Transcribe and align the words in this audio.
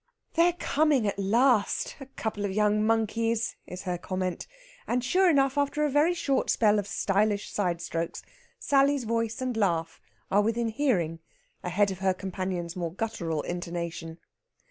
"They're 0.33 0.53
coming 0.53 1.05
at 1.07 1.19
last 1.19 1.95
a 1.99 2.07
couple 2.07 2.43
of 2.43 2.49
young 2.49 2.83
monkeys!" 2.83 3.55
is 3.67 3.83
her 3.83 3.99
comment. 3.99 4.47
And, 4.87 5.03
sure 5.03 5.29
enough, 5.29 5.59
after 5.59 5.85
a 5.85 5.91
very 5.91 6.15
short 6.15 6.49
spell 6.49 6.79
of 6.79 6.87
stylish 6.87 7.53
sidestrokes 7.53 8.23
Sally's 8.57 9.03
voice 9.03 9.43
and 9.43 9.55
laugh 9.55 10.01
are 10.31 10.41
within 10.41 10.69
hearing 10.69 11.19
ahead 11.63 11.91
of 11.91 11.99
her 11.99 12.15
companion's 12.15 12.75
more 12.75 12.91
guttural 12.95 13.43
intonation. 13.43 14.17